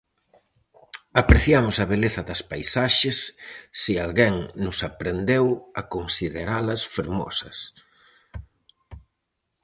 Apreciamos 1.21 1.75
a 1.83 1.85
beleza 1.93 2.21
das 2.29 2.41
paisaxes 2.51 3.17
se 3.81 3.93
alguén 4.05 4.35
nos 4.65 4.77
aprendeu 4.89 5.45
a 5.79 5.81
consideralas 5.95 6.81
fermosas. 6.95 7.57